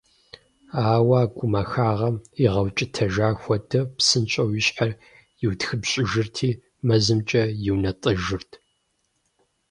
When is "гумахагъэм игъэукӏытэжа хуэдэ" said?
1.35-3.81